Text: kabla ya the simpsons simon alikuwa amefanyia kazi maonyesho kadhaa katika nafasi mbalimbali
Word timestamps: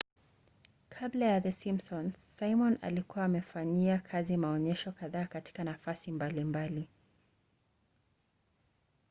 kabla 0.89 1.25
ya 1.25 1.39
the 1.41 1.51
simpsons 1.51 2.23
simon 2.37 2.77
alikuwa 2.81 3.25
amefanyia 3.25 3.97
kazi 3.99 4.37
maonyesho 4.37 4.91
kadhaa 4.91 5.25
katika 5.25 5.63
nafasi 5.63 6.11
mbalimbali 6.11 6.87